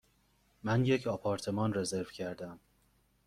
من 0.63 0.85
یک 0.85 1.07
آپارتمان 1.07 1.73
رزرو 1.73 2.03
کردم. 2.11 2.59